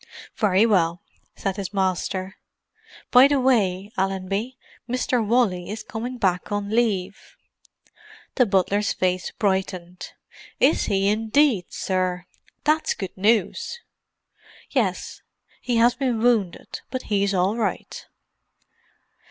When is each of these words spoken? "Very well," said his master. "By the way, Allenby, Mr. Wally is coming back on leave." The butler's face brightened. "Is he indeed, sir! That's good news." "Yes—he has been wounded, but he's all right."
"Very 0.35 0.65
well," 0.65 1.03
said 1.35 1.57
his 1.57 1.75
master. 1.75 2.37
"By 3.11 3.27
the 3.27 3.39
way, 3.39 3.91
Allenby, 3.99 4.57
Mr. 4.89 5.23
Wally 5.23 5.69
is 5.69 5.83
coming 5.83 6.17
back 6.17 6.51
on 6.51 6.71
leave." 6.71 7.37
The 8.33 8.47
butler's 8.47 8.93
face 8.93 9.29
brightened. 9.29 10.13
"Is 10.59 10.85
he 10.85 11.07
indeed, 11.07 11.67
sir! 11.71 12.25
That's 12.63 12.95
good 12.95 13.15
news." 13.15 13.79
"Yes—he 14.71 15.75
has 15.77 15.93
been 15.93 16.17
wounded, 16.17 16.81
but 16.89 17.03
he's 17.03 17.35
all 17.35 17.55
right." 17.55 18.07